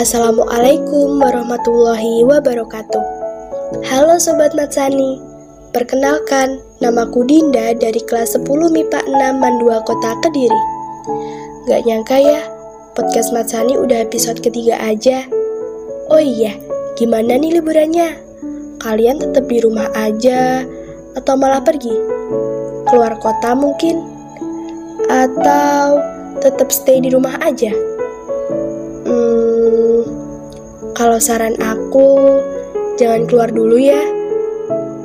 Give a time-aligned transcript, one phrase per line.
[0.00, 3.04] Assalamualaikum warahmatullahi wabarakatuh.
[3.84, 5.20] Halo Sobat Matsani,
[5.76, 10.56] perkenalkan namaku Dinda dari kelas 10 MIPA 6 Mandua Kota Kediri.
[11.68, 12.40] Gak nyangka ya,
[12.96, 15.28] podcast Matsani udah episode ketiga aja.
[16.08, 16.56] Oh iya,
[16.96, 18.16] gimana nih liburannya?
[18.80, 20.64] Kalian tetap di rumah aja
[21.12, 21.92] atau malah pergi?
[22.88, 24.00] Keluar kota mungkin?
[25.12, 26.00] Atau
[26.40, 27.89] tetap stay di rumah aja?
[31.00, 32.44] Kalau saran aku,
[33.00, 34.04] jangan keluar dulu ya.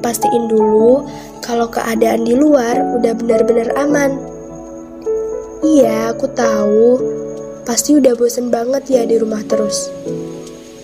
[0.03, 1.08] Pastiin dulu
[1.40, 4.20] kalau keadaan di luar udah benar-benar aman.
[5.63, 7.00] Iya, aku tahu.
[7.63, 9.88] Pasti udah bosen banget ya di rumah terus.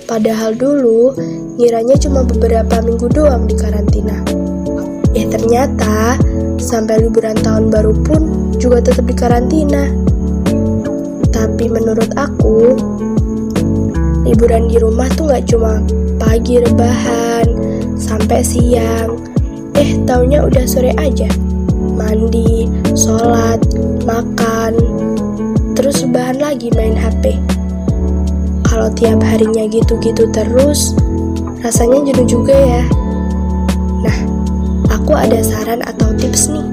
[0.07, 1.11] Padahal dulu
[1.59, 4.15] ngiranya cuma beberapa minggu doang di karantina.
[5.11, 6.15] Eh ternyata
[6.55, 9.91] sampai liburan tahun baru pun juga tetap di karantina.
[11.35, 12.79] Tapi menurut aku,
[14.21, 15.81] liburan di rumah tuh gak cuma
[16.21, 17.47] pagi rebahan
[17.97, 19.17] sampai siang.
[19.77, 21.29] Eh, taunya udah sore aja.
[21.97, 23.61] Mandi, sholat,
[24.05, 24.77] makan,
[25.73, 27.37] terus rebahan lagi main HP.
[28.65, 30.93] Kalau tiap harinya gitu-gitu terus,
[31.65, 32.83] rasanya jenuh juga ya.
[34.05, 34.17] Nah,
[34.89, 36.65] aku ada saran atau tips nih.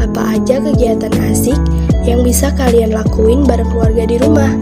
[0.00, 1.58] Apa aja kegiatan asik
[2.04, 4.52] yang bisa kalian lakuin bareng keluarga di rumah?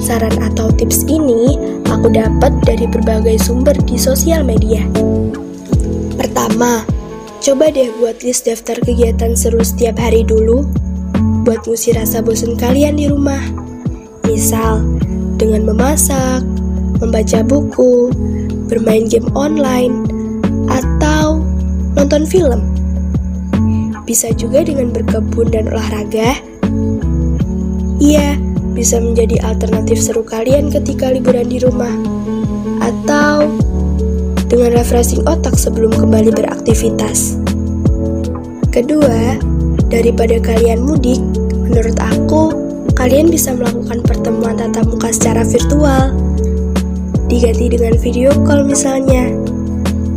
[0.00, 4.82] Saran atau tips ini aku dapat dari berbagai sumber di sosial media.
[6.14, 6.82] Pertama,
[7.42, 10.64] coba deh buat list daftar kegiatan seru setiap hari dulu
[11.44, 13.40] buat ngusir rasa bosan kalian di rumah.
[14.24, 14.80] Misal,
[15.36, 16.40] dengan memasak,
[16.98, 18.08] membaca buku,
[18.66, 20.08] bermain game online,
[20.72, 21.44] atau
[21.92, 22.64] nonton film.
[24.08, 26.40] Bisa juga dengan berkebun dan olahraga.
[28.00, 28.33] Iya,
[28.74, 31.94] bisa menjadi alternatif seru kalian ketika liburan di rumah,
[32.82, 33.48] atau
[34.50, 37.38] dengan refreshing otak sebelum kembali beraktivitas.
[38.74, 39.38] Kedua,
[39.86, 41.22] daripada kalian mudik,
[41.54, 42.50] menurut aku
[42.98, 46.10] kalian bisa melakukan pertemuan tatap muka secara virtual,
[47.30, 49.30] diganti dengan video call misalnya,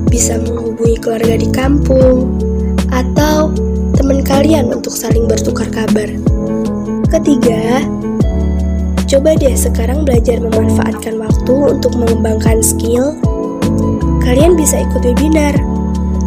[0.09, 2.41] bisa menghubungi keluarga di kampung,
[2.89, 3.53] atau
[3.93, 6.09] teman kalian untuk saling bertukar kabar.
[7.07, 7.85] Ketiga,
[9.07, 13.15] Coba deh sekarang belajar memanfaatkan waktu untuk mengembangkan skill.
[14.19, 15.55] Kalian bisa ikut webinar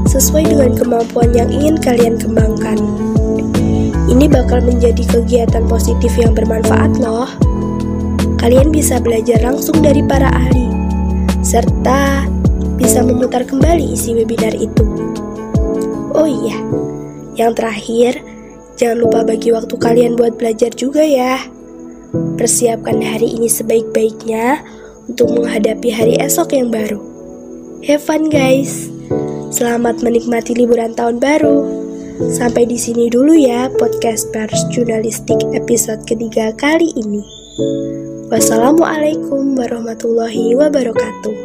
[0.08, 2.80] sesuai dengan kemampuan yang ingin kalian kembangkan.
[4.08, 7.28] Ini bakal menjadi kegiatan positif yang bermanfaat loh.
[8.40, 10.72] Kalian bisa belajar langsung dari para ahli,
[11.44, 12.24] serta
[12.80, 14.88] bisa memutar kembali isi webinar itu.
[16.16, 16.56] Oh iya,
[17.36, 18.24] yang terakhir,
[18.80, 21.59] jangan lupa bagi waktu kalian buat belajar juga ya.
[22.10, 24.66] Persiapkan hari ini sebaik-baiknya
[25.06, 26.98] untuk menghadapi hari esok yang baru.
[27.86, 28.90] Have fun guys.
[29.54, 31.66] Selamat menikmati liburan tahun baru.
[32.34, 37.22] Sampai di sini dulu ya podcast pers jurnalistik episode ketiga kali ini.
[38.28, 41.36] Wassalamualaikum warahmatullahi wabarakatuh.